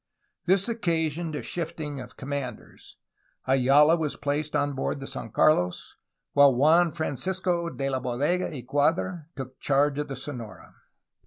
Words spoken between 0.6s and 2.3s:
occasioned a shifting of